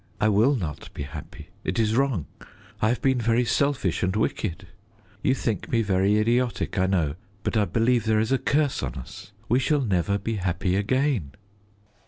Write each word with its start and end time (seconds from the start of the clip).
I 0.19 0.29
will 0.29 0.55
not 0.55 0.91
be 0.95 1.03
happy. 1.03 1.49
It 1.63 1.77
is 1.77 1.95
wrong. 1.95 2.25
I 2.81 2.89
have 2.89 3.03
been 3.03 3.21
very 3.21 3.45
selfish 3.45 4.01
and 4.01 4.15
wicked. 4.15 4.65
You 5.21 5.35
think 5.35 5.69
me 5.69 5.83
very 5.83 6.17
idiotic, 6.17 6.79
I 6.79 6.87
know, 6.87 7.13
but 7.43 7.55
I 7.55 7.65
believe 7.65 8.05
there 8.05 8.19
is 8.19 8.31
a 8.31 8.39
curse 8.39 8.81
on 8.81 8.95
us. 8.95 9.31
We 9.47 9.59
shall 9.59 9.81
never 9.81 10.17
be 10.17 10.37
happy 10.37 10.75
again." 10.75 11.33